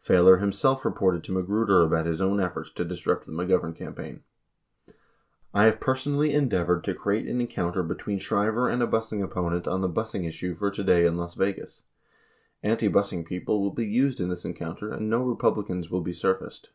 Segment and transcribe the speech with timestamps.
[0.00, 4.22] 48 Failor himself reported to Magruder about his own efforts to disrupt the McGovern campaign:
[5.52, 9.90] I have personally endeavored to create an encounter between Shriver and a busing opponent on the
[9.90, 11.82] busing issue for today in Las Vegas.
[12.64, 16.70] Antibusing people will be used in this encounter and no Republicans will be surfaced.